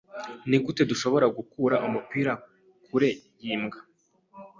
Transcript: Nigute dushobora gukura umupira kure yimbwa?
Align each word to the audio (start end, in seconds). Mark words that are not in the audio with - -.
Nigute 0.49 0.83
dushobora 0.91 1.25
gukura 1.37 1.75
umupira 1.87 2.31
kure 2.85 3.09
yimbwa? 3.43 3.79